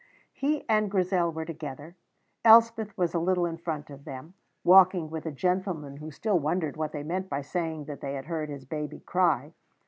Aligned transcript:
He 0.33 0.67
and 0.67 0.89
Grizel 0.89 1.31
were 1.31 1.45
together. 1.45 1.95
Elspeth 2.43 2.97
was 2.97 3.13
a 3.13 3.19
little 3.19 3.45
in 3.45 3.57
front 3.57 3.91
of 3.91 4.03
them, 4.03 4.33
walking 4.63 5.11
with 5.11 5.27
a 5.27 5.31
gentleman 5.31 5.97
who 5.97 6.09
still 6.09 6.39
wondered 6.39 6.75
what 6.75 6.91
they 6.91 7.03
meant 7.03 7.29
by 7.29 7.41
saying 7.43 7.85
that 7.85 8.01
they 8.01 8.15
had 8.15 8.25
heard 8.25 8.49
his 8.49 8.65
baby 8.65 9.01
cry. 9.01 9.53